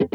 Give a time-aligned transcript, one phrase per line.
[0.00, 0.08] This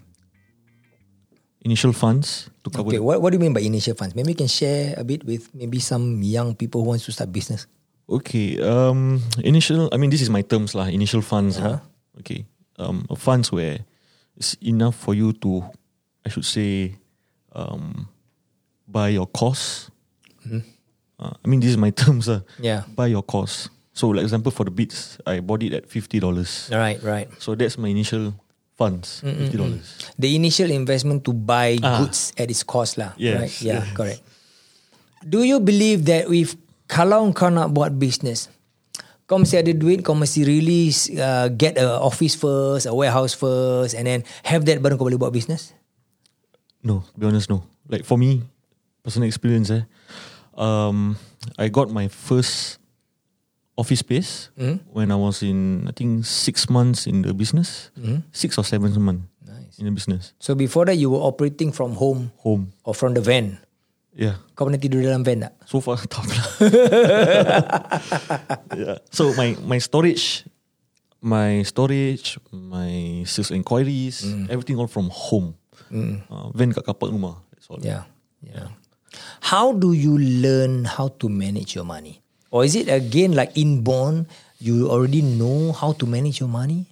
[1.65, 2.89] Initial funds to cover.
[2.93, 4.13] Okay, what what do you mean by initial funds?
[4.15, 7.33] Maybe you can share a bit with maybe some young people who wants to start
[7.33, 7.67] business.
[8.05, 8.61] Okay.
[8.61, 9.89] Um, initial.
[9.93, 10.93] I mean, this is my terms lah.
[10.93, 11.57] Initial funds.
[11.57, 11.81] Uh-huh.
[11.81, 12.21] lah.
[12.21, 12.45] Okay.
[12.77, 13.81] Um, funds where
[14.37, 15.65] it's enough for you to,
[16.27, 17.01] I should say,
[17.57, 18.09] um,
[18.85, 19.89] buy your course.
[20.45, 22.29] Uh, I mean, this is my terms.
[22.29, 22.85] Uh, Yeah.
[22.93, 23.71] Buy your course.
[23.95, 26.69] So, like example, for the beats, I bought it at fifty dollars.
[26.69, 27.31] Right, right.
[27.41, 28.35] So that's my initial
[28.75, 30.11] funds, fifty dollars.
[30.19, 32.03] The initial investment to buy Ah.
[32.03, 33.15] goods at its cost lah.
[33.15, 33.55] Yes, Right?
[33.63, 33.95] Yeah, yes.
[33.95, 34.21] correct.
[35.23, 38.53] Do you believe that if kalau kau nak buat business,
[39.25, 43.97] kau mesti ada duit, kau mesti really uh, get a office first, a warehouse first,
[43.97, 45.73] and then have that baru kau boleh buat business?
[46.85, 47.65] No, to be honest, no.
[47.89, 48.45] Like for me,
[49.01, 49.89] personal experience, eh,
[50.53, 51.17] um,
[51.57, 52.77] I got my first
[53.77, 54.79] office space hmm?
[54.93, 58.23] when I was in, I think, six months in the business, hmm?
[58.33, 59.79] six or seven months Nice.
[59.79, 60.33] in the business.
[60.39, 63.59] So before that, you were operating from home Home, or from the van.
[64.15, 64.39] yeah.
[64.55, 65.53] Kau pernah tidur dalam van tak?
[65.67, 66.47] So far, tak pernah.
[68.79, 68.97] yeah.
[69.11, 70.47] So my my storage,
[71.19, 74.47] my storage, my sales inquiries, hmm.
[74.47, 75.59] everything all from home.
[75.91, 77.43] Uh, van kat kapak rumah.
[77.55, 77.83] That's all.
[77.83, 78.07] Yeah.
[78.43, 78.71] Yeah.
[79.43, 82.24] How do you learn how to manage your money?
[82.55, 84.31] Or is it again like inborn?
[84.63, 86.87] You already know how to manage your money?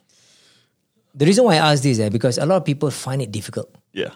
[1.15, 3.71] The reason why I ask this is because a lot of people find it difficult
[3.95, 4.11] Yeah.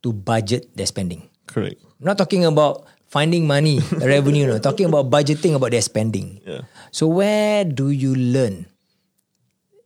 [0.00, 1.28] to budget their spending.
[1.44, 1.76] Correct.
[2.00, 4.56] I'm not talking about finding money, revenue, no.
[4.58, 6.40] Talking about budgeting about their spending.
[6.46, 6.64] Yeah.
[6.88, 8.64] So where do you learn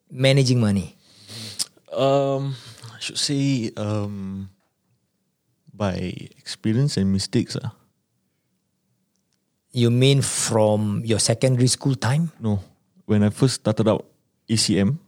[0.07, 0.95] managing money?
[1.91, 2.55] Um,
[2.95, 4.51] I should say um,
[5.75, 7.57] by experience and mistakes.
[7.59, 7.75] Ah,
[9.73, 12.31] You mean from your secondary school time?
[12.41, 12.61] no,
[13.07, 14.05] when I first started out
[14.49, 14.99] ECM,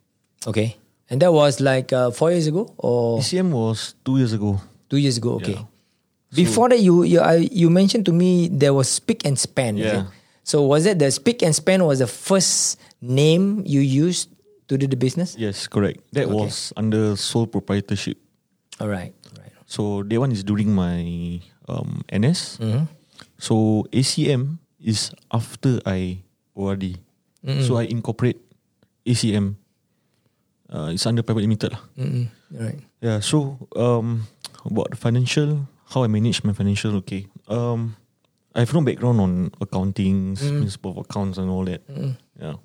[0.47, 0.77] Okay.
[1.11, 4.61] And that was like uh, four years ago or ECM was two years ago.
[4.89, 5.37] two years ago.
[5.37, 5.53] Okay.
[5.53, 5.65] Yeah.
[6.33, 9.77] Before that, you you I, you mentioned to me there was Spick and Span.
[9.77, 10.09] Yeah.
[10.45, 14.29] So was it the Spick and Span was the first name you used
[14.69, 15.37] to do the business?
[15.39, 16.01] Yes, correct.
[16.17, 16.35] That Okay.
[16.35, 18.17] was under sole proprietorship.
[18.81, 19.13] All right.
[19.29, 19.53] All right.
[19.69, 22.59] So that one is during my um, NS.
[22.61, 22.85] Mm-hmm.
[23.39, 26.23] So ACM is after I
[26.55, 26.99] ORD.
[27.67, 28.41] So I incorporate
[29.05, 29.57] ACM.
[30.65, 31.83] Uh, it's under private limited lah.
[31.99, 32.27] Mm-mm.
[32.51, 32.81] Right.
[33.05, 34.25] Yeah, so um,
[34.65, 37.29] about financial, how I manage my financial, okay.
[37.47, 37.97] Um,
[38.57, 41.85] I have no background on accounting, principle of accounts and all that.
[42.41, 42.57] Yeah.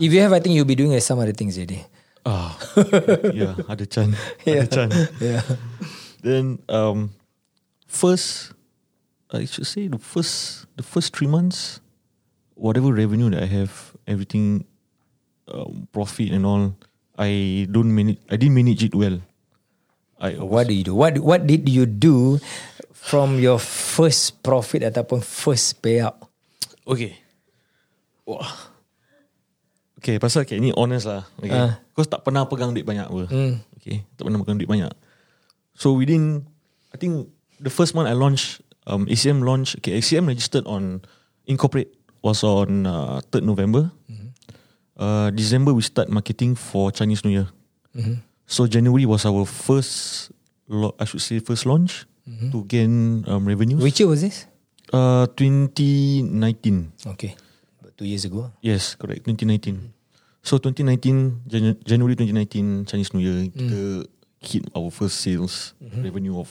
[0.00, 1.84] If you have, I think you'll be doing some other things already.
[2.24, 2.56] Ah,
[3.36, 4.16] yeah, ada chan,
[4.48, 4.64] Yeah.
[4.64, 4.88] ada chan.
[5.20, 5.42] Yeah.
[6.24, 7.12] Then um,
[7.86, 8.56] first,
[9.28, 11.84] I should say the first the first three months,
[12.56, 14.64] whatever revenue that I have, everything,
[15.52, 16.72] um, profit and all,
[17.20, 18.18] I don't manage.
[18.32, 19.20] I didn't manage it well.
[20.16, 20.94] I What do you do?
[20.96, 22.40] What What did you do
[22.90, 26.16] from your first profit ataupun first payout?
[26.88, 27.20] Okay.
[28.24, 28.72] Wah.
[29.98, 31.26] Okay, pasal okay, ni honest lah.
[31.42, 31.52] Okay.
[31.52, 31.82] Ah.
[31.92, 33.24] Kau tak pernah pegang duit banyak apa.
[33.28, 33.60] Hmm.
[33.76, 34.92] Okay, tak pernah pegang duit banyak.
[35.74, 36.46] So within,
[36.94, 37.28] I think
[37.58, 39.76] the first month I launched um, ACM launch.
[39.78, 41.04] Okay, ACM registered on
[41.46, 41.92] incorporate
[42.24, 43.92] was on uh, 3rd November.
[44.98, 47.46] Uh, December we start marketing for Chinese New Year.
[48.50, 50.30] So January was our first,
[50.66, 52.06] lo- I should say first launch
[52.50, 53.78] to gain um, revenues.
[53.80, 54.46] Which year was this?
[54.92, 56.92] Uh, 2019.
[57.14, 57.36] Okay.
[57.80, 58.50] About two years ago.
[58.60, 59.24] Yes, correct.
[59.24, 59.92] 2019.
[60.42, 63.80] So 2019 Jan- January 2019 Chinese New Year kita
[64.40, 66.48] hit our first sales revenue of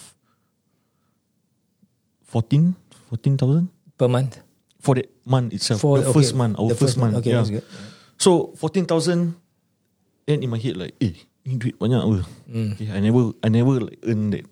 [2.27, 2.75] 14
[3.09, 4.43] 14,000 Per month.
[4.83, 5.81] for that month itself.
[5.81, 7.15] For the okay, first month, our the first, month.
[7.19, 7.41] Okay, yeah.
[7.41, 7.65] that's good.
[8.19, 9.33] So 14,000
[10.27, 11.15] and in my head like, eh,
[11.47, 12.19] ni duit banyak apa?
[12.75, 14.43] Okay, I never I never like earn that.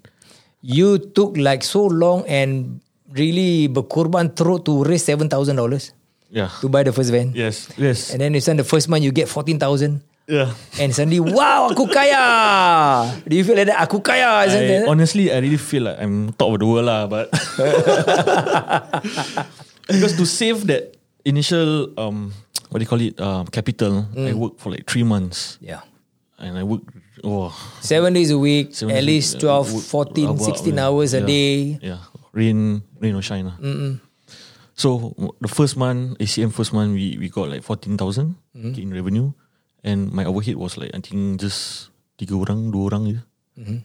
[0.65, 2.79] You took like so long and
[3.11, 5.91] really berkorban teruk to raise seven thousand dollars
[6.33, 6.49] Yeah.
[6.63, 7.35] to buy the first van.
[7.35, 7.69] Yes.
[7.77, 8.09] Yes.
[8.15, 10.01] And then you send the first month you get fourteen thousand.
[10.27, 10.53] Yeah.
[10.81, 13.21] And suddenly, wow, aku kaya.
[13.27, 13.81] Do you feel like that?
[13.85, 14.45] Aku kaya.
[14.45, 17.29] I, honestly, I really feel like I'm top of the world lah, but
[19.89, 22.33] because to save that initial um,
[22.69, 25.81] what do you call it, um, capital, I worked for like three months, yeah.
[26.39, 26.89] and I worked
[27.23, 30.83] oh Seven days a week, at least a 12, week, 14, uh, about, 16 yeah,
[30.83, 31.79] hours a day.
[31.81, 31.99] Yeah,
[32.33, 33.57] rain, rain or shine lah.
[34.75, 38.75] So the first month, ACM first month, we we got like fourteen thousand Mm-hmm.
[38.75, 39.31] in revenue,
[39.85, 43.19] and my overhead was like I think just tiga orang, dua orang je.
[43.61, 43.79] Mm-hmm.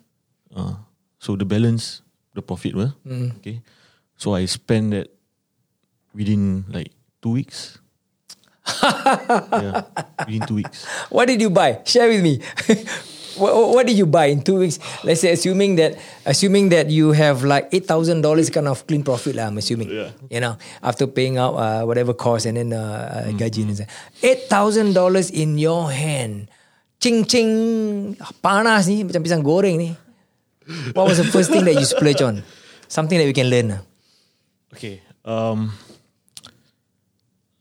[0.56, 0.74] Uh,
[1.20, 2.00] so the balance,
[2.32, 2.96] the profit well.
[3.04, 3.36] Mm-hmm.
[3.38, 3.60] Okay,
[4.16, 5.12] so I spent that
[6.16, 7.76] within like two weeks.
[8.82, 9.84] yeah,
[10.24, 10.88] within two weeks.
[11.12, 11.84] What did you buy?
[11.84, 12.40] Share with me.
[13.36, 14.78] what, what did you buy in two weeks?
[15.04, 19.02] Let's say assuming that assuming that you have like eight thousand dollars kind of clean
[19.02, 19.46] profit lah.
[19.46, 19.90] I'm assuming.
[19.90, 20.10] Yeah.
[20.30, 23.86] You know, after paying out uh, whatever cost and then uh, uh, gaji and
[24.22, 26.48] eight thousand dollars in your hand.
[27.00, 29.96] Ching ching panas ni macam pisang goreng ni.
[30.92, 32.44] What was the first thing that you splurge on?
[32.88, 33.80] Something that we can learn.
[34.76, 35.00] Okay.
[35.24, 35.72] Um,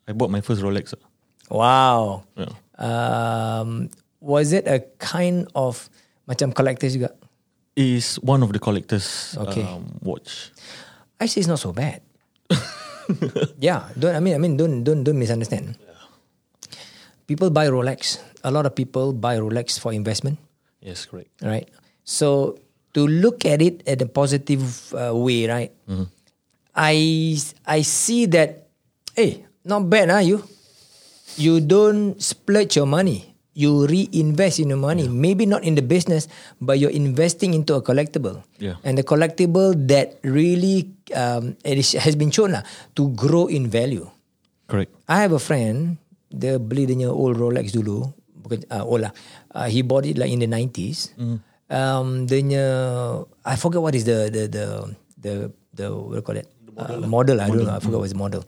[0.07, 0.94] I bought my first Rolex.
[0.94, 1.01] ah.
[1.50, 2.24] Wow.
[2.36, 2.54] Yeah.
[2.77, 3.89] Um,
[4.19, 5.89] was it a kind of
[6.27, 7.16] macam collectors juga?
[7.75, 9.63] Is one of the collectors Okay.
[9.63, 10.51] um, watch.
[11.19, 12.04] Actually, it's not so bad.
[13.60, 15.75] yeah, don't I mean I mean don't don't don't misunderstand.
[17.27, 18.18] People buy Rolex.
[18.44, 20.39] A lot of people buy Rolex for investment,
[20.81, 21.30] Yes, correct.
[21.44, 21.69] right?
[22.04, 22.57] So
[22.98, 24.63] to look at it at a positive
[24.98, 25.69] uh, way, right?
[26.74, 27.36] I
[27.68, 28.68] I see that,
[29.16, 30.24] hey, not bad, huh?
[30.25, 30.42] You
[31.38, 33.29] you don't splurge your money.
[33.60, 35.12] You reinvest in your money.
[35.12, 36.32] Maybe not in the business,
[36.64, 38.40] but you're investing into a collectible.
[38.56, 38.80] Yeah.
[38.88, 42.64] And the collectible that really um, it is, has been shown lah,
[42.96, 44.08] to grow in value.
[44.72, 44.96] Correct.
[45.12, 46.00] I have a friend,
[46.32, 48.08] dia beli dia punya old Rolex dulu,
[48.40, 49.14] bukan uh, old lah.
[49.52, 51.12] Uh, he bought it like in the 90s.
[51.68, 52.66] Um, dia punya,
[53.44, 54.66] I forget what is the the the
[55.20, 55.34] the
[55.76, 56.48] the what do you call it?
[56.80, 57.76] Uh, model, I don't know.
[57.76, 58.48] I forgot what's the model.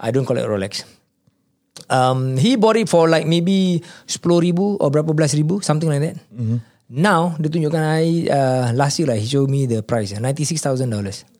[0.00, 0.88] I don't collect Rolex.
[1.88, 6.04] Um, he bought it for like maybe 10 ribu or berapa belas ribu, something like
[6.04, 6.16] that.
[6.88, 10.88] Now, dia tunjukkan I, uh, last year lah, he showed me the price, $96,000.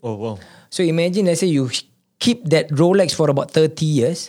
[0.04, 0.34] Oh wow.
[0.68, 1.72] So imagine, let's say you
[2.20, 4.28] keep that Rolex for about 30 years,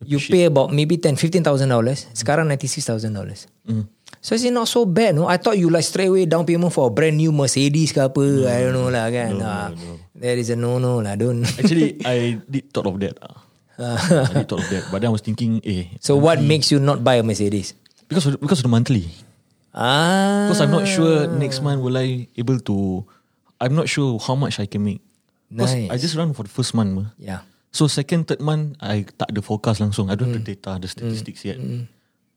[0.00, 2.08] you pay about maybe 10, 15,000 dollars.
[2.16, 3.44] Sekarang 96,000 dollars.
[4.24, 5.14] So it's not so bad.
[5.14, 8.00] No, I thought you like straight away down payment for a brand new Mercedes ke
[8.02, 8.24] apa.
[8.48, 9.36] I don't know lah kan.
[9.44, 9.68] Ah,
[10.18, 11.14] That is a no no lah.
[11.14, 11.44] Don't.
[11.44, 13.20] Actually, I did thought of that.
[13.78, 13.96] Ah.
[14.34, 17.02] I thought of that, but then I was thinking, eh, so what makes you not
[17.02, 17.74] buy a Mercedes?
[18.08, 19.08] because of, because of the monthly.
[19.74, 23.04] Ah, Because I'm not sure next month will I able to.
[23.60, 25.04] I'm not sure how much I can make.
[25.52, 25.90] Because Nice.
[25.92, 26.92] I just run for the first month.
[26.96, 27.08] mah.
[27.20, 27.44] yeah.
[27.68, 30.08] So second, third month, I tak ada forecast langsung.
[30.08, 30.56] I don't have the Mm.
[30.56, 31.60] data, the statistics yet.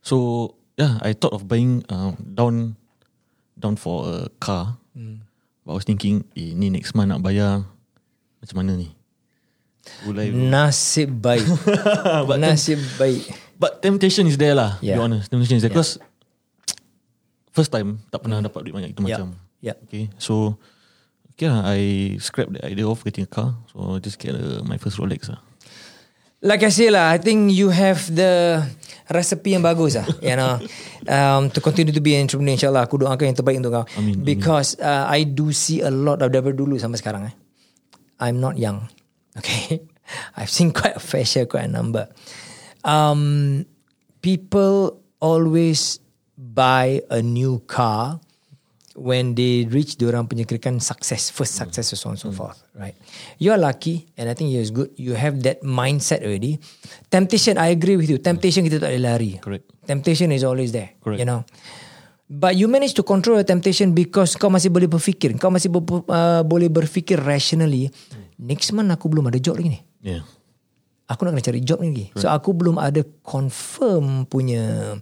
[0.03, 2.75] So yeah, I thought of buying um, down
[3.55, 4.75] down for a car.
[4.91, 5.23] Mm.
[5.63, 7.63] But I was thinking, eh, ni next month nak bayar
[8.43, 8.91] macam mana ni?
[10.05, 10.29] Will I?
[10.29, 11.45] Nasib baik.
[12.41, 13.25] Nasib baik.
[13.57, 14.77] But temptation is there lah.
[14.81, 14.95] Yeah.
[14.95, 14.97] Yeah.
[14.97, 16.01] Be honest, temptation is there because
[17.53, 19.21] first time tak pernah dapat duit banyak itu Yeah.
[19.21, 19.27] macam.
[19.61, 19.77] Yeah.
[19.85, 20.57] Okay, so
[21.37, 23.53] okay lah, I scrap the idea of getting a car.
[23.69, 25.41] So I just get uh, my first Rolex lah.
[26.41, 28.65] Like I say lah, I think you have the
[29.13, 30.09] recipe yang bagus lah.
[30.25, 30.57] You know,
[31.13, 33.85] um, to continue to be an entrepreneur, insyaAllah aku doakan yang terbaik untuk kau.
[34.01, 34.25] Amin, amin.
[34.25, 37.29] Because uh, I do see a lot of daripada dulu sampai sekarang.
[37.29, 37.33] Eh.
[38.17, 38.89] I'm not young.
[39.37, 39.81] Okay.
[40.37, 42.09] I've seen quite a fair share, quite a number.
[42.83, 43.65] Um,
[44.21, 45.99] people always
[46.37, 48.19] buy a new car
[48.95, 52.95] when they reach diorang punya kirakan success, first success, so on and so forth, right?
[53.39, 54.91] You are lucky, and I think you're good.
[54.99, 56.59] You have that mindset already.
[57.07, 58.19] Temptation, I agree with you.
[58.19, 59.31] Temptation kita tak boleh lari.
[59.39, 59.65] Correct.
[59.87, 60.91] Temptation is always there.
[60.99, 61.23] Correct.
[61.23, 61.47] You know.
[62.31, 65.35] But you manage to control your temptation because kau masih boleh berfikir.
[65.35, 67.91] Kau masih ber, uh, boleh berfikir rationally.
[68.39, 69.81] Next month aku belum ada job lagi ni.
[69.99, 70.23] Yeah.
[71.11, 72.07] Aku nak kena cari job lagi.
[72.15, 74.95] So aku belum ada confirm punya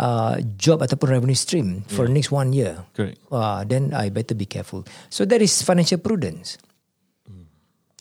[0.00, 2.88] uh, job ataupun revenue stream for next one year.
[2.96, 3.20] Correct.
[3.28, 4.88] Wah, then I better be careful.
[5.12, 6.56] So that is financial prudence.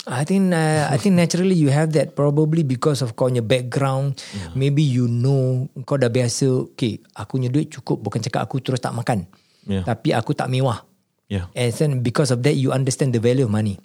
[0.10, 4.18] I think uh, I think naturally you have that probably because of kau punya background.
[4.58, 6.74] Maybe you know kau dah biasa.
[6.74, 8.02] Okay, aku punya duit cukup.
[8.02, 9.30] Bukan cakap aku terus tak makan.
[9.70, 9.86] Yeah.
[9.86, 10.82] Tapi aku tak mewah.
[11.30, 11.54] Yeah.
[11.54, 13.78] And then because of that you understand the value of money.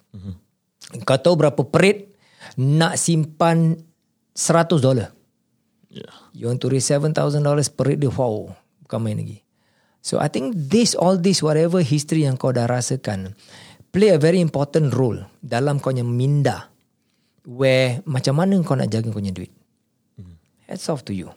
[1.05, 2.17] Kau tahu berapa perit
[2.57, 3.77] nak simpan
[4.33, 5.13] 100 dolar.
[5.93, 6.13] Yeah.
[6.37, 7.17] You want to raise $7,000
[7.73, 8.53] per dia, wow,
[8.85, 9.41] bukan main lagi.
[10.05, 13.35] So I think this, all this, whatever history yang kau dah rasakan,
[13.97, 16.69] play a very important role dalam kau punya minda.
[17.49, 19.49] Where macam mana kau nak jaga kau punya duit.
[20.69, 21.33] Hats off to you.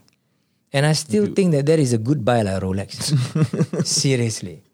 [0.75, 3.15] And I still think that that is a good buy lah Rolex.
[3.87, 4.59] Seriously.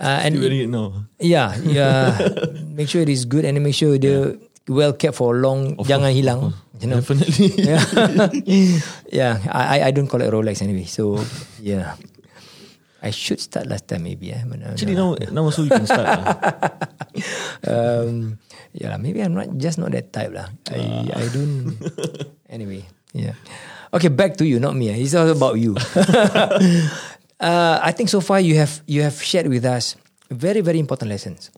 [0.00, 1.06] Uh, and wearing it now.
[1.20, 2.16] Yeah, yeah.
[2.74, 4.34] make sure it is good and make sure dia
[4.66, 5.76] well kept for long.
[5.86, 6.56] jangan hilang.
[6.80, 6.98] You know.
[7.04, 7.54] Definitely.
[7.68, 7.84] yeah,
[9.12, 9.34] yeah.
[9.46, 10.88] I I- I don't call it Rolex anyway.
[10.90, 11.20] So
[11.60, 11.94] yeah,
[13.00, 14.28] I should start last time maybe.
[14.32, 15.16] Eh, but Actually, no.
[15.16, 16.04] now now also you can start.
[16.04, 16.24] lah.
[17.72, 18.36] um,
[18.76, 20.52] yeah, lah, maybe I'm not just not that type lah.
[20.68, 21.80] I I don't.
[22.54, 22.84] anyway,
[23.16, 23.34] yeah.
[23.90, 24.92] Okay, back to you, not me.
[24.92, 25.00] eh.
[25.00, 25.74] It's all about you.
[27.40, 29.96] uh, I think so far you have you have shared with us
[30.30, 31.50] very very important lessons.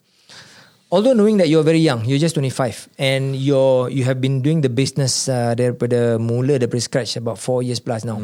[0.92, 4.60] Although knowing that you're very young, you're just 25 and you're you have been doing
[4.60, 8.20] the business uh, daripada mula daripada scratch about 4 years plus now.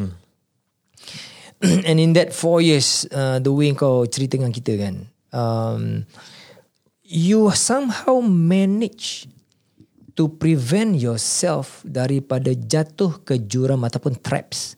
[1.87, 4.95] and in that 4 years uh, the way kau cerita dengan kita kan
[5.35, 6.07] um,
[7.09, 9.25] you somehow manage
[10.19, 14.75] to prevent yourself daripada jatuh ke juram ataupun traps.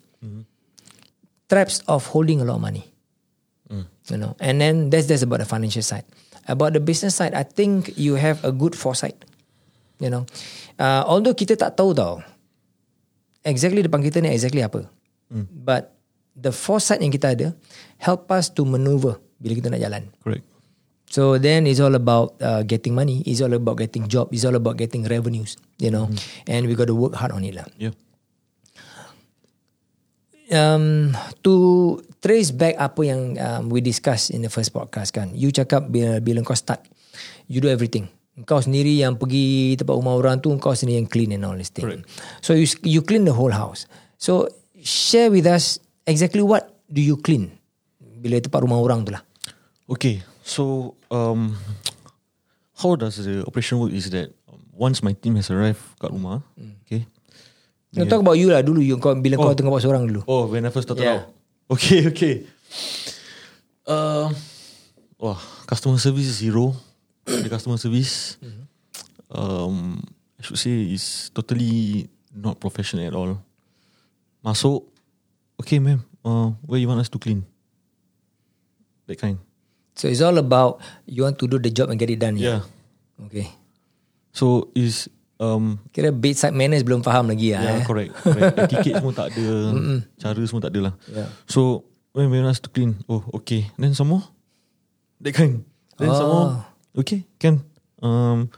[1.50, 2.86] Traps of holding a lot of money.
[4.10, 6.04] You know, and then that's that's about the financial side.
[6.44, 9.16] About the business side, I think you have a good foresight.
[10.04, 10.24] You know,
[10.76, 12.20] uh, although kita tak tahu tau
[13.46, 14.90] exactly depan kita ni exactly apa,
[15.48, 15.96] but
[16.36, 17.48] the foresight yang kita ada
[18.00, 20.04] help us to maneuver bila kita nak jalan.
[20.22, 20.46] Correct.
[21.12, 23.20] So then it's all about uh, getting money.
[23.28, 24.32] It's all about getting job.
[24.32, 25.60] It's all about getting revenues.
[25.76, 26.08] You know,
[26.48, 27.68] and we got to work hard on it lah.
[27.76, 27.92] Yeah.
[30.52, 31.12] Um,
[31.44, 35.36] to trace back apa yang um, we discuss in the first podcast kan.
[35.36, 36.88] You cakap bila, bila kau start,
[37.52, 38.08] you do everything.
[38.48, 41.76] Kau sendiri yang pergi tempat rumah orang tu, kau sendiri yang clean and all this
[41.76, 41.84] thing.
[41.84, 42.08] Correct.
[42.40, 43.84] So you you clean the whole house.
[44.16, 44.48] So
[44.80, 47.56] share with us exactly what do you clean
[48.22, 49.24] bila tempat rumah orang tu lah.
[49.90, 50.22] Okay.
[50.44, 51.56] So um,
[52.78, 53.96] how does the operation work?
[53.96, 56.44] Is that um, once my team has arrived kat rumah,
[56.86, 57.08] okay.
[57.92, 58.08] Yeah.
[58.08, 58.80] Talk about you lah dulu.
[58.80, 59.56] You, kau, bila kau Oh.
[59.58, 60.24] tengah buat seorang dulu.
[60.24, 61.28] Oh, when I first started Yeah.
[61.28, 61.36] out.
[61.72, 62.36] Okay, okay.
[63.88, 64.32] Um,
[65.20, 66.72] wah, customer service is zero.
[67.28, 68.36] the customer service,
[69.32, 70.04] um,
[70.36, 73.40] I should say, is totally not professional at all.
[74.44, 74.91] Masuk,
[75.62, 76.02] okay, ma'am.
[76.22, 77.46] Uh, where you want us to clean?
[79.08, 79.38] That kind.
[79.96, 82.38] So it's all about you want to do the job and get it done.
[82.38, 82.66] Yeah.
[83.30, 83.50] Okay.
[84.32, 85.10] So is
[85.42, 87.66] um, Kira bedside manners belum faham lagi lah.
[87.66, 87.84] Yeah, eh.
[87.84, 88.12] correct.
[88.22, 88.56] correct.
[88.70, 89.48] Etiquette semua tak ada.
[90.22, 90.94] Cara semua tak ada lah.
[91.10, 91.30] Yeah.
[91.50, 93.74] So, when we want us to clean, oh, okay.
[93.82, 94.24] Then some more?
[95.20, 95.66] That kind.
[95.98, 96.50] Then some more?
[96.94, 97.66] Okay, can.
[98.02, 98.54] Um,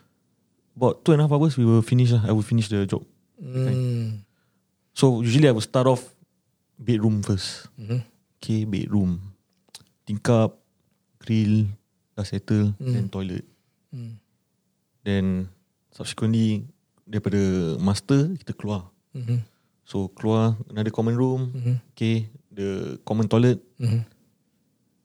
[0.75, 2.27] about two and a half hours, we will finish lah.
[2.27, 3.07] I will finish the job.
[3.39, 4.27] Hmm.
[4.93, 6.12] So, usually I will start off
[6.79, 7.69] bedroom first.
[7.77, 8.01] Mhm.
[8.39, 9.19] Okay, bedroom.
[10.03, 10.51] Tingkap,
[11.23, 11.67] grill,
[12.13, 13.45] dah settle, then toilet.
[13.93, 14.19] Hmm.
[15.03, 15.47] Then,
[15.95, 16.67] subsequently,
[17.07, 17.39] daripada
[17.79, 18.91] master, kita keluar.
[19.15, 19.43] Mhm.
[19.83, 21.75] So keluar another common room, Mhm.
[21.91, 24.07] okay, the common toilet, Mhm.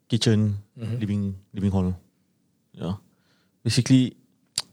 [0.09, 1.93] kitchen, living living hall.
[2.73, 2.97] Yeah.
[3.67, 4.15] Basically,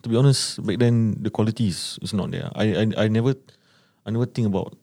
[0.01, 2.53] to be honest, back then the quality is, is not there.
[2.53, 3.33] I, I I never
[4.05, 4.77] I never think about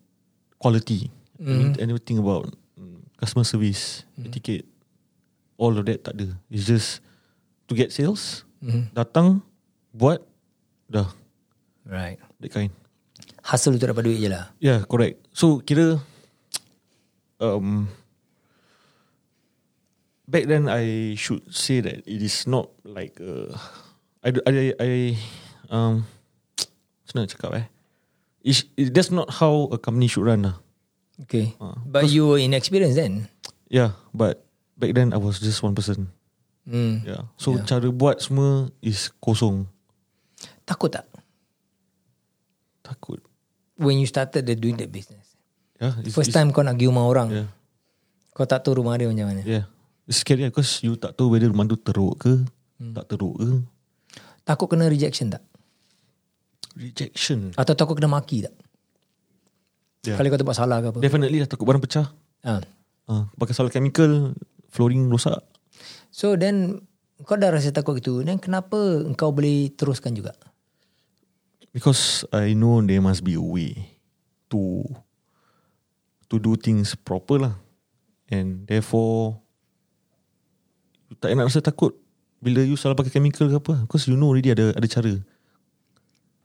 [0.59, 1.09] quality.
[1.43, 4.67] I, I never think about mm, customer service, etiquette.
[5.59, 6.39] All of that tak ada.
[6.49, 7.03] It's just
[7.67, 8.95] to get sales, Mhm.
[8.95, 9.43] datang,
[9.91, 10.23] buat,
[10.87, 11.11] dah,
[11.83, 12.19] Right.
[12.39, 12.71] that kind.
[13.43, 14.55] Hustle untuk dapat duit je lah.
[14.63, 15.19] Yeah, correct.
[15.35, 15.99] So kira
[17.43, 17.91] um
[20.31, 23.51] back then I should say that it is not like uh,
[24.23, 24.91] I I I
[25.75, 26.07] um
[27.03, 27.67] macam mana nak cakap eh
[28.43, 30.62] It's, it, that's not how a company should run lah.
[31.23, 31.55] Okay.
[31.63, 33.31] Ah, But you were inexperienced then.
[33.71, 34.43] Yeah, but
[34.77, 36.11] back then I was just one person.
[36.67, 37.03] Hmm.
[37.03, 37.27] Yeah.
[37.39, 37.67] So Yeah.
[37.67, 39.67] cara buat semua is kosong.
[40.63, 41.07] Takut tak?
[42.83, 43.19] Takut.
[43.79, 45.35] When you started the doing the business.
[45.79, 45.99] Yeah.
[46.07, 47.29] It's, First it's, time kau nak pergi rumah orang.
[47.31, 47.49] Yeah.
[48.35, 49.43] Kau tak tahu rumah dia macam mana.
[49.43, 49.67] Yeah.
[50.07, 52.35] It's scary lah, because you tak tahu whether rumah tu teruk ke,
[52.95, 53.51] tak teruk ke.
[54.43, 55.43] Takut kena rejection tak?
[56.75, 57.55] Rejection.
[57.55, 58.55] Atau takut kena maki tak?
[60.03, 60.19] Yeah.
[60.19, 60.99] Kali kau tu buat salah ke apa?
[60.99, 62.11] Definitely lah takut barang pecah.
[62.43, 62.59] Ha.
[63.07, 64.35] Uh, pakai salah chemical,
[64.75, 65.39] flooring rosak.
[66.11, 66.83] So then
[67.23, 68.27] kau dah rasa takut gitu.
[68.27, 68.75] Then kenapa
[69.15, 70.35] kau boleh teruskan juga?
[71.71, 73.79] Because I know there must be a way
[74.51, 74.85] to
[76.29, 77.55] to do things proper lah.
[78.27, 79.39] And therefore
[81.23, 81.95] tak nak rasa takut
[82.43, 83.75] bila you salah pakai chemical ke apa.
[83.87, 85.15] Because you know already ada ada cara.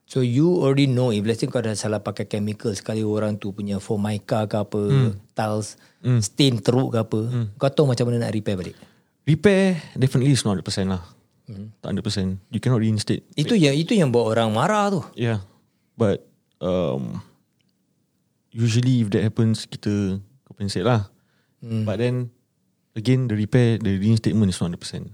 [0.08, 3.52] So you already know if let's say kau dah salah pakai chemical sekali orang tu
[3.52, 5.76] punya formica ke apa, tiles,
[6.24, 7.20] stain teruk ke apa,
[7.60, 8.80] kau tahu macam mana nak repair balik.
[9.28, 11.04] Repair definitely is not 100% lah.
[11.84, 12.40] Tak 100%.
[12.56, 13.28] You cannot reinstate.
[13.36, 15.04] Itu yang itu yang buat orang marah tu.
[15.20, 15.44] Yeah.
[16.00, 16.24] But
[16.64, 17.20] um,
[18.56, 21.12] usually if that happens, kita compensate lah.
[21.60, 22.32] But then
[22.96, 25.12] again, the repair, the reinstatement is not 100%.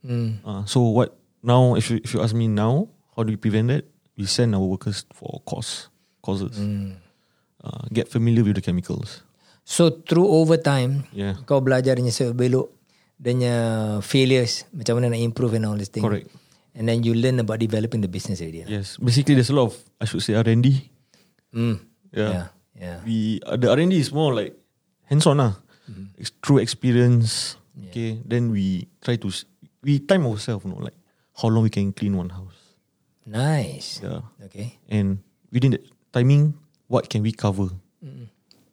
[0.00, 0.40] Hmm.
[0.40, 1.76] Uh, so what now?
[1.76, 3.91] If you if you ask me now, how do we prevent that?
[4.16, 5.88] We send our workers for course
[6.20, 6.58] courses.
[7.62, 9.22] Uh, get familiar with the chemicals.
[9.62, 11.38] So through overtime, Yeah.
[11.46, 12.74] kau belajar dia belok
[13.22, 13.54] dia
[14.02, 16.02] failures, macam mana nak improve and all this thing.
[16.02, 16.26] Correct.
[16.74, 18.66] And then you learn about developing the business already.
[18.66, 18.98] Yes.
[18.98, 20.90] Basically, there's a lot of I should say R and D.
[21.54, 21.78] Mm.
[22.10, 22.30] Yeah.
[22.32, 22.46] Yeah.
[22.74, 22.98] Yeah.
[23.06, 24.56] We uh, the R and D is more like
[25.06, 25.60] hands on lah.
[26.18, 27.60] It's through experience.
[27.92, 28.18] Okay.
[28.24, 29.28] Then we try to
[29.84, 30.64] we time ourselves.
[30.64, 30.96] You know, like
[31.36, 32.56] how long we can clean one house.
[33.26, 34.02] Nice.
[34.02, 34.26] Yeah.
[34.50, 34.78] Okay.
[34.90, 35.22] and
[35.54, 36.54] within that timing,
[36.88, 37.70] what can we cover?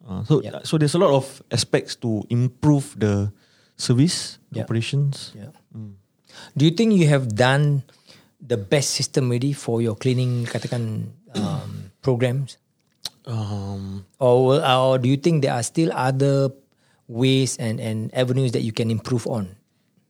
[0.09, 3.29] Uh, so so there's a lot of aspects to improve the
[3.77, 4.65] service the Yeah.
[4.65, 5.31] operations.
[5.37, 5.53] Yeah.
[6.57, 7.85] Do you think you have done
[8.41, 12.57] the best system ready for your cleaning katakan um, programs?
[13.29, 16.49] Um, Or or do you think there are still other
[17.05, 19.53] ways and and avenues that you can improve on?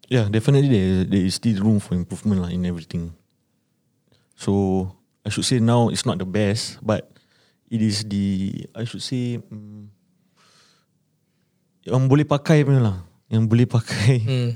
[0.07, 3.11] yeah, definitely there there is still room for improvement lah in everything.
[4.39, 4.87] So
[5.27, 7.11] I should say now it's not the best, but
[7.67, 9.91] it is the I should say um,
[11.83, 14.23] yang boleh pakai punya lah, yang boleh pakai.
[14.29, 14.51] Hmm.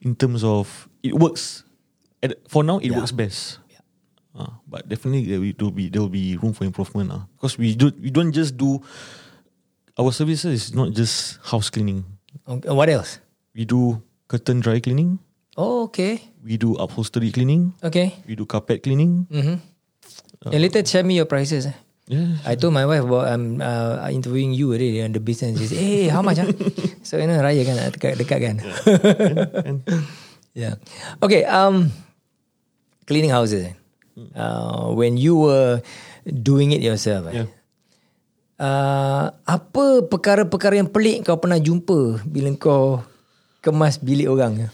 [0.00, 1.66] in terms of it works.
[2.22, 3.00] At, for now, it Yeah.
[3.00, 3.60] works best.
[3.68, 3.84] Yeah.
[4.32, 7.10] Uh, but definitely there will be there will be room for improvement.
[7.12, 8.80] Uh, because we do we don't just do
[9.98, 12.04] our services is not just house cleaning.
[12.48, 13.20] Okay, what else?
[13.52, 15.18] We do curtain dry cleaning.
[15.58, 16.20] Oh, okay.
[16.44, 17.74] We do upholstery cleaning.
[17.82, 18.14] Okay.
[18.26, 19.26] We do carpet cleaning.
[19.30, 19.56] Mm-hmm.
[20.48, 21.66] and later tell me your prices.
[21.68, 21.76] eh.
[22.10, 22.42] Yeah.
[22.42, 25.62] I told my wife about I'm uh, interviewing you already on the business.
[25.62, 26.48] She said, "Hey, how much?" ah?
[27.06, 28.56] so you know, raya kan nak dekat, dekat kan.
[30.50, 30.82] Yeah.
[31.22, 31.46] Okay.
[31.46, 31.94] Um,
[33.06, 33.70] cleaning houses.
[33.70, 33.74] eh.
[34.34, 35.78] Uh, when you were
[36.26, 37.48] doing it yourself, eh, yeah.
[38.58, 43.00] uh, apa perkara-perkara yang pelik kau pernah jumpa bila kau
[43.62, 44.66] kemas bilik orang?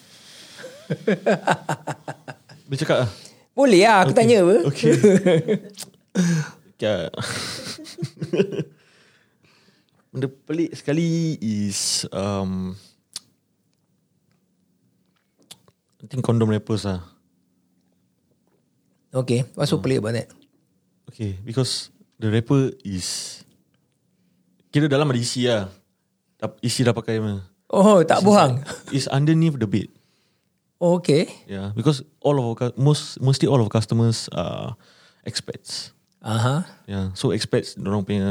[0.90, 1.06] Eh?
[2.66, 3.10] Boleh cakap lah.
[3.56, 4.56] Boleh lah, aku tanya apa?
[4.68, 4.92] Okay.
[6.82, 7.08] yeah.
[10.12, 12.76] Benda pelik sekali is um,
[16.00, 17.00] I think condom wrappers lah.
[19.16, 20.28] okay, what's so pelik about that?
[21.08, 21.88] Okay, because
[22.20, 23.40] the wrapper is
[24.68, 25.72] kira dalam ada isi lah.
[26.60, 27.40] Isi dah pakai mana.
[27.72, 28.60] Oh, tak buang.
[28.92, 29.88] It's underneath the bed.
[30.76, 31.24] Okay.
[31.48, 34.76] Yeah, because all of our most mostly all of our customers are
[35.24, 35.96] expats.
[36.20, 36.68] Aha.
[36.84, 38.28] Yeah, so expats dorang punya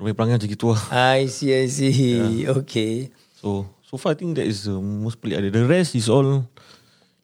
[0.00, 0.80] punya perangai macam gitu lah.
[0.88, 2.48] I see, I see.
[2.48, 3.12] Okay.
[3.36, 5.52] So so far I think that is the most pelik ada.
[5.52, 6.48] The rest is all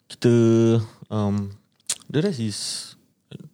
[0.06, 0.32] kita
[1.08, 1.56] um
[2.06, 2.58] the rest is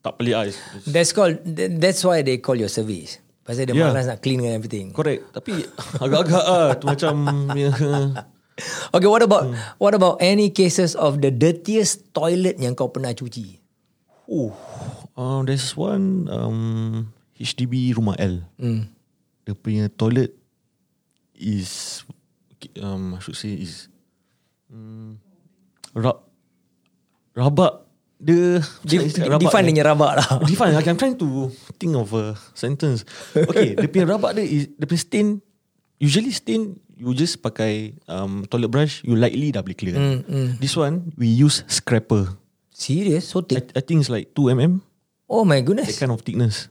[0.03, 0.45] tak pelik lah.
[0.51, 1.38] It's- it's- That's called.
[1.47, 3.23] th- That's why they call your service.
[3.42, 3.90] Pasal dia Yeah.
[3.90, 4.90] malas nak clean and everything.
[4.90, 5.31] Correct.
[5.31, 5.62] Tapi
[6.05, 7.14] agak-agak ah tu macam
[7.59, 7.71] ya,
[8.96, 13.62] Okay, what about what about any cases of the dirtiest toilet yang kau pernah cuci?
[14.33, 14.51] oh,
[15.16, 18.40] uh, there's one um HDB rumah L.
[18.57, 18.88] Hmm.
[19.44, 20.33] Dia punya toilet
[21.35, 22.03] is
[22.79, 23.90] um I should say is
[24.70, 25.18] um,
[25.92, 26.22] rab
[27.35, 27.83] rabak
[28.22, 29.83] dia macam rabak define dia.
[29.83, 30.29] rabak lah.
[30.46, 31.51] Define like, I'm trying to
[31.83, 33.03] think of a sentence
[33.35, 35.29] Okay Dia punya rabak dia is, Dia punya stain
[36.03, 40.49] Usually stain You just pakai um, Toilet brush You lightly dah boleh clear Mm, mm.
[40.59, 42.35] This one We use scraper
[42.69, 43.31] Serious?
[43.31, 43.71] So I, thick?
[43.73, 44.83] I think it's like 2mm
[45.31, 45.95] Oh my That goodness.
[45.97, 46.67] kind of thickness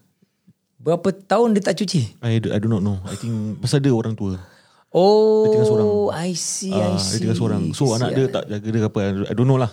[0.76, 2.18] Berapa tahun dia tak cuci?
[2.20, 4.36] I, do, I do not know I think Pasal dia orang tua
[4.92, 5.88] Oh, tinggal seorang.
[6.12, 7.24] I see, Ah, I see.
[7.24, 9.72] Dia tinggal seorang So anak dia tak jaga dia apa I don't know lah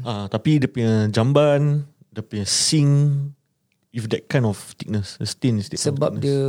[0.00, 3.35] Ah, Tapi dia punya jamban Dia punya sink
[3.96, 6.40] With that kind of thickness The stain is that kind of Sebab dia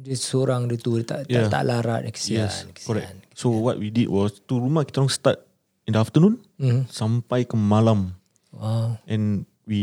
[0.00, 1.44] dia seorang dia tu dia tak Yeah.
[1.44, 2.86] tak, tak larat kesian, Yes, kesian.
[2.88, 3.12] correct.
[3.12, 3.36] kesian.
[3.36, 5.44] So what we did was tu rumah kita orang start
[5.84, 6.88] in the afternoon Mhm.
[6.88, 8.16] sampai ke malam
[8.50, 8.96] Wow.
[9.04, 9.78] and we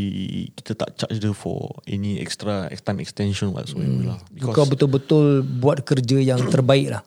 [0.52, 4.18] kita tak charge dia for any extra time extension whatsoever lah.
[4.36, 7.02] Kau Because betul-betul buat kerja yang terbaik lah.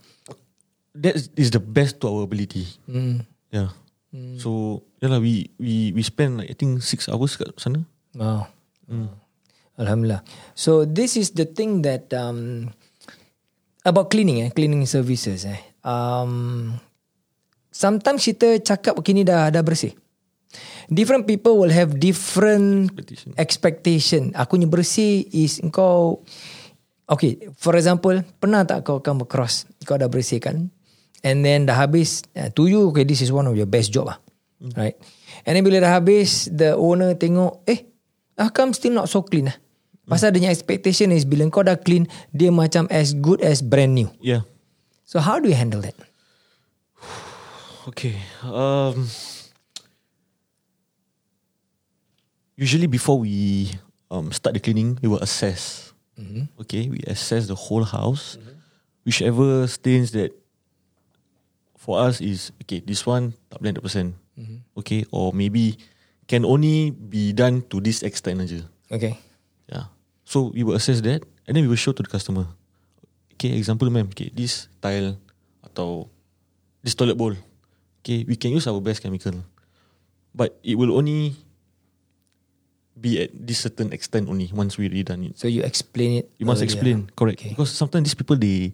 [0.91, 2.65] that is the best to our ability.
[2.84, 3.27] Hmm.
[3.47, 3.75] Yeah.
[4.39, 7.84] So yeah lah we we we spend like I think six hours kat sana.
[8.12, 8.47] Wow.
[9.82, 10.22] Alhamdulillah.
[10.54, 12.70] So this is the thing that um,
[13.82, 15.58] about cleaning eh, cleaning services eh.
[15.82, 16.78] Um,
[17.74, 19.98] sometimes kita cakap kini dah dah bersih.
[20.91, 23.30] Different people will have different Expectation.
[23.39, 24.22] expectation.
[24.38, 26.22] Aku ni bersih is kau
[27.12, 30.72] Okay, for example, pernah tak kau come across kau dah bersihkan
[31.26, 34.10] and then dah habis uh, to you okay this is one of your best job
[34.10, 34.17] ah.
[34.78, 34.94] Right?
[35.46, 37.89] And then bila dah habis the owner tengok eh
[38.38, 39.58] how come still not so clean ah?
[40.12, 42.04] Pasal dia punya expectation is bila kau dah clean
[42.36, 44.12] dia macam as good as brand new.
[44.19, 44.43] Yeah.
[45.08, 45.95] So how do you handle that?
[47.82, 48.13] Okay.
[48.45, 49.10] Um,
[52.54, 53.74] usually before we
[54.13, 55.89] um, start the cleaning, we will assess.
[56.62, 58.38] Okay, we assess the whole house.
[59.02, 60.30] Whichever stains that
[61.74, 62.86] for us is okay.
[62.86, 64.13] This one tak boleh 100%.
[64.78, 65.82] Okay, or maybe
[66.30, 68.62] can only be done to this extent aja.
[68.93, 69.17] Okay.
[70.32, 70.34] Yeah.
[70.34, 72.48] So we will assess that and then we will show to the customer.
[73.36, 75.20] Okay, example ma'am, okay, this tile
[75.60, 76.08] atau
[76.80, 77.36] this toilet bowl.
[78.00, 79.44] Okay, we can use our best chemical.
[80.32, 81.36] But it will only
[82.96, 85.36] be at this certain extent only once we redone it.
[85.36, 86.32] So you explain it.
[86.39, 86.72] You must earlier.
[86.72, 87.44] explain, correct.
[87.44, 87.52] Okay.
[87.52, 88.72] Because sometimes these people they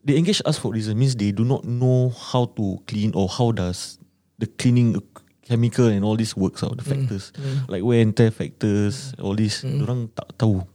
[0.00, 3.52] they engage us for reason means they do not know how to clean or how
[3.52, 4.00] does
[4.40, 4.96] the cleaning
[5.42, 7.30] chemical and all this works out the factors
[7.70, 10.66] like wear and tear factors all this orang tak tahu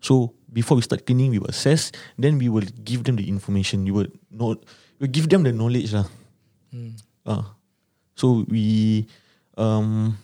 [0.00, 3.84] so before we start cleaning we will assess then we will give them the information
[3.84, 4.54] we will know
[4.98, 6.06] we will give them the knowledge lah
[7.28, 7.52] Ah.
[8.16, 9.04] so we
[9.60, 10.16] um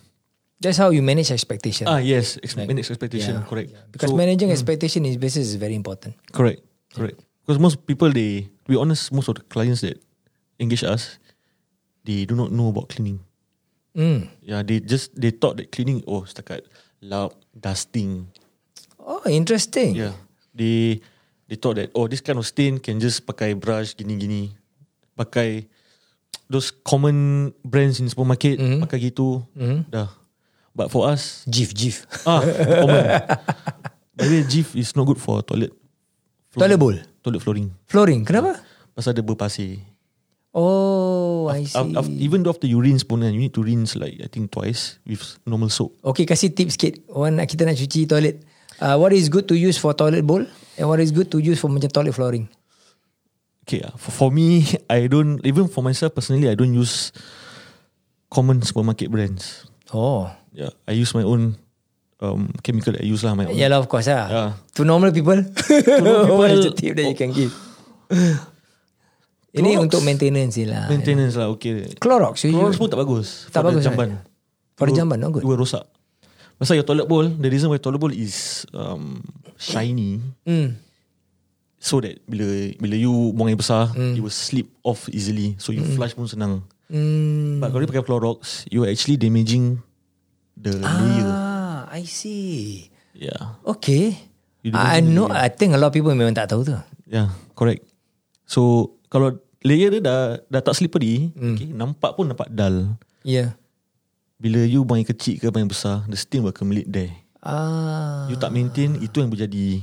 [0.57, 1.85] That's how you manage expectation.
[1.85, 6.15] ah yes ex- manage expectation correct Because So- managing expectation is basis is very important.
[6.33, 6.63] Correct.
[6.95, 7.19] Correct.
[7.43, 10.01] Because most people they to be honest, most of the clients that
[10.57, 11.21] engage us,
[12.07, 13.21] they do not know about cleaning.
[13.93, 14.31] Mm.
[14.41, 16.65] Yeah, they just they thought that cleaning oh setakat
[17.05, 18.31] lap, dusting.
[19.05, 19.93] Oh, interesting.
[19.93, 20.17] Yeah.
[20.49, 20.97] They
[21.45, 24.43] they thought that oh this kind of stain can just pakai brush gini gini.
[25.13, 25.69] Pakai
[26.49, 29.45] those common brands in supermarket pakai gitu.
[29.87, 30.09] Dah.
[30.75, 32.03] But for us, Jif, jif.
[32.27, 32.43] ah,
[32.83, 33.03] common.
[34.11, 35.71] By the way, Jif is not good for toilet.
[36.51, 36.95] Toilet bowl.
[37.23, 37.71] Toilet flooring.
[37.87, 38.27] Flooring.
[38.27, 38.59] Kenapa?
[38.91, 39.79] Pasal dia berpasir.
[40.51, 41.75] Oh, I see.
[41.75, 44.27] Af- af- even though after you rinse pun kan, you need to rinse like I
[44.31, 45.95] think twice with normal soap.
[45.99, 47.03] Okay, kasih tips sikit.
[47.11, 48.39] Orang nak kita nak cuci toilet.
[48.79, 50.43] Uh, what is good to use for toilet bowl
[50.77, 52.47] and what is good to use for macam toilet flooring?
[53.65, 57.09] Okay, ah, for, for me, I don't even for myself personally, I don't use
[58.29, 59.65] common supermarket brands.
[59.89, 60.29] Oh.
[60.53, 61.57] Yeah, I use my own
[62.21, 63.33] um, chemical that I use lah.
[63.33, 63.57] My own.
[63.57, 64.27] Yeah lah, of course lah.
[64.29, 64.49] Yeah.
[64.77, 67.51] To normal people, people, what is the tip that you can give?
[69.55, 70.91] Ini untuk maintenance je lah.
[70.91, 71.87] Maintenance lah, okay.
[71.95, 72.43] Clorox.
[72.43, 73.47] You Clorox pun tak bagus.
[73.55, 74.09] Tak for bagus, the jamban.
[74.75, 75.47] For the Dia- jamban, not good.
[75.47, 75.87] Will rosak.
[76.55, 79.19] Pasal your toilet bowl, the reason why toilet bowl is um,
[79.55, 80.79] shiny, Hmm.
[81.77, 85.59] so that bila bila you buang air besar, it will slip off easily.
[85.59, 86.63] So you flush pun senang.
[86.87, 87.59] Hmm.
[87.59, 89.83] But kalau you pakai Clorox, you are actually damaging
[90.55, 91.27] the layer.
[91.27, 92.87] Ah, I see.
[93.11, 94.15] Yeah, Okay.
[94.71, 95.27] I know.
[95.27, 95.45] layer.
[95.45, 96.73] I think a lot of people memang tak tahu tu.
[97.05, 97.83] Yeah, correct.
[98.47, 101.53] So kalau layer dia dah dah tak slippery, Hmm.
[101.53, 102.95] okay, nampak pun nampak dull.
[103.21, 103.59] Yeah.
[104.35, 107.11] Bila you buang air kecil ke buang air besar, the stain will accumulate there.
[107.39, 108.27] Ah.
[108.27, 109.79] You tak maintain, itu yang berjadi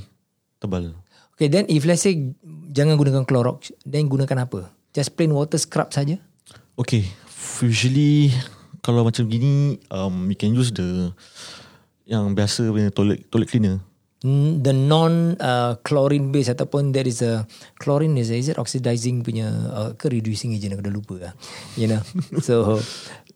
[0.61, 0.93] tebal.
[1.33, 2.35] Okay, then if let's say
[2.69, 4.69] jangan gunakan Clorox, then gunakan apa?
[4.93, 6.21] Just plain water scrub saja.
[6.77, 7.09] Okay,
[7.65, 8.29] usually
[8.85, 11.09] kalau macam gini, um, you can use the
[12.05, 13.81] yang biasa punya toilet toilet cleaner.
[14.23, 17.43] Mm, The non uh, chlorine based ataupun there is a
[17.75, 21.33] chlorine is is it oxidizing punya uh, ke reducing agent aku dah lupa lah.
[21.75, 22.01] You know.
[22.47, 22.79] so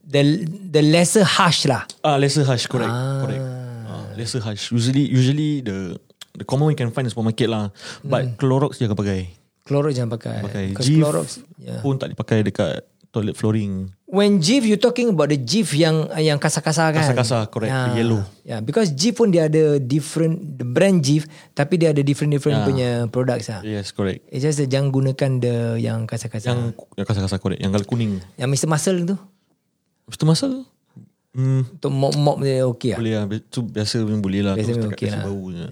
[0.07, 1.83] the the lesser harsh lah.
[2.01, 3.43] Ah, lesser harsh, correct, correct.
[3.87, 4.71] Ah, lesser harsh.
[4.71, 5.99] Usually, usually the
[6.33, 7.69] the common one you can find in supermarket lah.
[8.07, 9.35] But Clorox jangan pakai.
[9.67, 10.39] Clorox jangan pakai.
[10.47, 11.27] Pakai Because Jif Clorox.
[11.59, 11.83] Yeah.
[11.83, 13.91] pun tak dipakai dekat toilet flooring.
[14.07, 17.03] When Jif you talking about the Jif yang yang kasar-kasar kan?
[17.03, 17.75] Kasar-kasar, correct.
[17.75, 17.91] Yeah.
[17.91, 18.21] The yellow.
[18.47, 22.63] Yeah, because Jif pun dia ada different the brand Jif tapi dia ada different different
[22.63, 22.67] Yeah.
[22.67, 23.59] punya products lah.
[23.67, 24.23] Yes, correct.
[24.31, 26.55] It's just that jangan gunakan the yang kasar-kasar.
[26.55, 27.59] Yang yang kasar-kasar correct.
[27.59, 28.23] Yang kalau kuning.
[28.39, 28.71] yang Mr.
[28.71, 29.19] Muscle tu
[30.07, 30.23] Mr.
[30.23, 30.63] Muscle?
[31.37, 32.99] Hmm, untuk mop-mop dia okey lah.
[32.99, 33.25] boleh lah.
[33.47, 34.53] Tu biasa memang boleh lah.
[34.57, 35.21] Biasa memang setakat okey lah.
[35.21, 35.65] bau je.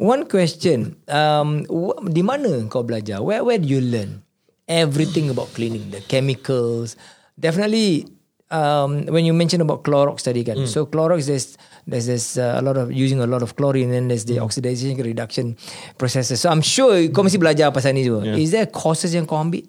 [0.00, 3.20] One question, um, wh- di mana kau belajar?
[3.20, 4.24] Where where do you learn?
[4.70, 6.94] everything about cleaning, the chemicals.
[7.34, 8.06] Definitely,
[8.54, 11.58] um, when you mentioned about Clorox tadi kan, so Clorox there's
[11.90, 14.94] there's, there's uh, a lot of using a lot of chlorine and there's the oxidation
[14.94, 15.58] reduction
[15.98, 16.38] processes.
[16.38, 18.22] So I'm sure kau mesti belajar pasal ni juga.
[18.38, 19.66] Is there courses yang kau ambil?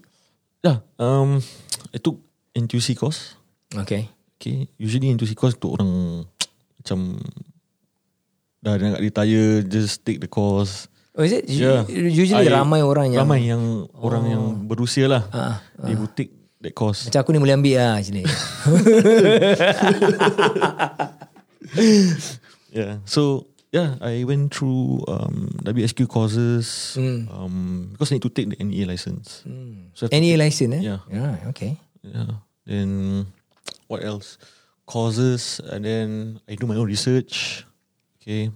[0.62, 1.42] Yeah, um,
[1.90, 2.22] I took
[2.54, 3.41] NTUC course.
[3.76, 4.10] Okay.
[4.36, 6.26] Okay, usually NTUC course untuk orang
[6.82, 7.22] macam
[8.60, 10.90] dah nak retire, just take the course.
[11.14, 11.46] Oh, is it?
[11.46, 11.86] Yeah.
[11.92, 15.24] Usually I- ramai orang yang ramai yang orang yang berusia lah.
[15.30, 16.32] Ah, They will take
[16.64, 17.06] that course.
[17.06, 18.24] macam aku ni boleh ambil lah sini.
[22.72, 23.04] Yeah.
[23.04, 28.58] So yeah, I went through um, WSQ courses um, because I need to take the
[28.64, 29.44] NEA license.
[29.94, 30.82] So I have to Any license eh?
[30.82, 31.00] Yeah.
[31.12, 31.76] Yeah, okay.
[32.00, 32.40] Yeah.
[32.64, 33.28] Then
[33.92, 34.40] what else?
[34.88, 36.08] Courses and then
[36.48, 37.68] I do my own research.
[38.24, 38.56] Okay.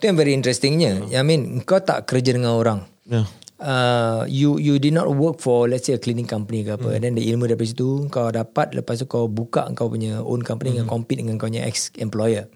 [0.00, 1.04] Itu yang very interestingnya.
[1.12, 2.80] I mean, kau tak kerja dengan orang.
[3.04, 3.28] Yeah.
[3.54, 6.94] Uh, you you did not work for let's say a cleaning company ke apa Hmm.
[6.98, 10.42] and then the ilmu daripada situ kau dapat lepas tu kau buka kau punya own
[10.42, 10.82] company Hmm.
[10.82, 12.50] dengan compete dengan kau punya ex employer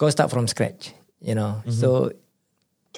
[0.00, 1.70] kau start from scratch you know Hmm.
[1.70, 1.88] so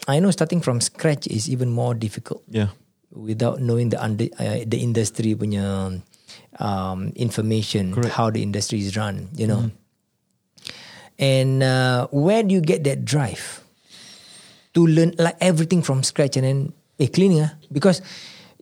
[0.07, 2.70] I know starting from scratch is even more difficult Yeah.
[3.11, 5.98] without knowing the under, uh, the industry punya
[6.59, 9.70] um, information how the industry is run you know.
[11.18, 13.66] And uh, where do you get that drive?
[14.79, 16.59] To learn like everything from scratch and then
[17.03, 17.59] eh cleaning ah?
[17.66, 17.98] Because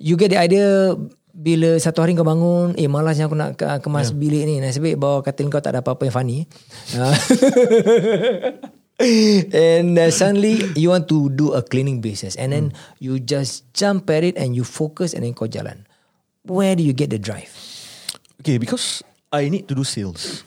[0.01, 0.97] you get the idea
[1.37, 4.17] bila satu hari kau bangun eh malasnya aku nak ke- kemas yeah.
[4.17, 4.55] bilik ni.
[4.65, 6.39] Nasib baik bawah katil kau tak ada apa-apa yang funny.
[6.97, 7.12] Ah.
[9.53, 14.09] and uh, suddenly you want to do a cleaning business and then you just jump
[14.09, 15.85] at it and you focus and then kau jalan
[16.47, 17.53] where do you get the drive
[18.41, 20.45] Okay, because I need to do sales.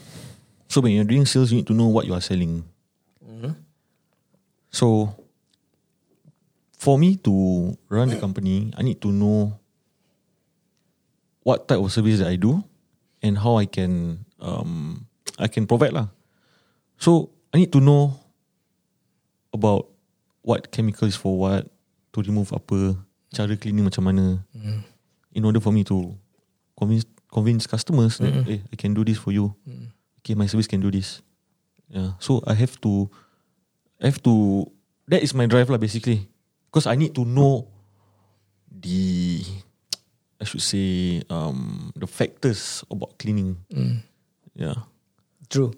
[0.70, 2.64] So when you're doing sales, you need to know what you are selling.
[4.72, 5.16] So
[6.78, 9.58] for me to run the company, I need to know
[11.44, 12.64] what type of service that I do
[13.22, 15.08] and how I can um
[15.42, 16.08] I can provide lah.
[17.02, 18.14] So I need to know
[19.52, 19.90] about
[20.46, 21.66] what chemical is for what
[22.14, 22.94] to remove apa,
[23.34, 24.46] cara cleaning macam mana.
[25.34, 26.18] In order for me to
[26.78, 29.54] convince convince customers that hey, I can do this for you.
[30.22, 31.22] Okay, my service can do this.
[31.90, 32.18] Yeah.
[32.20, 33.10] So I have to
[34.02, 34.66] I have to
[35.08, 36.26] that is my drive lah basically.
[36.70, 37.70] Because I need to know
[38.70, 39.42] the
[40.42, 43.58] I should say um the factors about cleaning.
[44.58, 44.90] Yeah.
[45.50, 45.74] true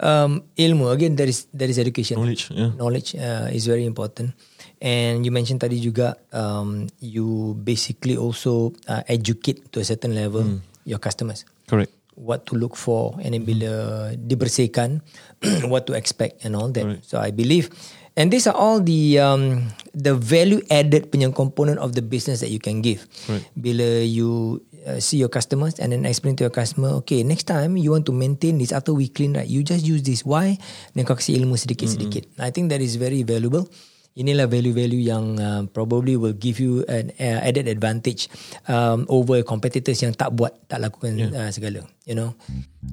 [0.00, 2.72] um, ilmu again that is that is education Knowledge, yeah.
[2.76, 4.32] knowledge uh, is very important
[4.80, 10.42] and you mentioned tadi juga um, you basically also uh, educate to a certain level
[10.42, 10.58] Hmm.
[10.88, 11.92] your customers Correct.
[12.16, 13.72] what to look for and then bila
[14.16, 15.00] dibersihkan
[15.72, 17.04] what to expect and all that Correct.
[17.04, 17.68] so I believe
[18.16, 22.48] and these are all the um, the value added punya component of the business that
[22.50, 23.46] you can give Correct.
[23.56, 27.76] bila you uh, see your customers and then explain to your customer okay next time
[27.76, 29.48] you want to maintain this after we clean right?
[29.48, 30.24] You just use this.
[30.24, 30.56] Why?
[30.94, 32.40] Then kau kasih ilmu sedikit-sedikit.
[32.40, 33.68] I think that is very valuable
[34.18, 38.26] inilah value-value yang uh, probably will give you an uh, added advantage
[38.66, 42.34] um, over competitors yang tak buat tak lakukan uh, segala you know.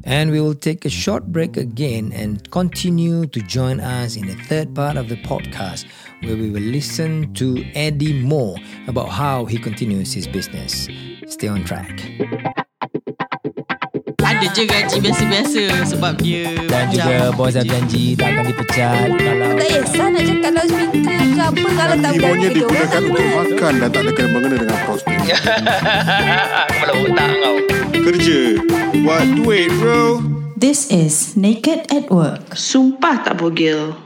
[0.03, 4.37] And we will take a short break again and continue to join us in the
[4.45, 5.89] third part of the podcast
[6.21, 10.87] where we will listen to Eddie more about how he continues his business.
[11.25, 12.66] Stay on track
[14.37, 15.63] Ada je gaji biasa-biasa
[15.97, 20.51] sebab dia dan juga bos dah janji tak akan dipecat kalau Tak kisah nak cakap
[20.53, 24.55] loudspeaker ke apa Kalau tak berani dia digunakan untuk makan dan tak ada kena mengena
[24.61, 25.17] dengan prospek.
[26.69, 27.57] kepala otak kau
[27.97, 28.41] Kerja.
[29.01, 30.21] Buat duit bro.
[30.53, 32.53] This is Naked at Work.
[32.53, 33.97] Sumpah tak bogel.